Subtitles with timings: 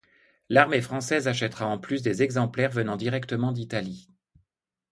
[0.49, 4.09] L'armée française achètera en plus des exemplaires venant directement d'Italie.